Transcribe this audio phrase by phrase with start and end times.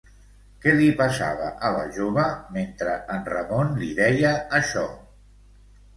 [0.61, 2.25] Què li passava a la jove
[2.57, 4.91] mentre en Ramon li deia això?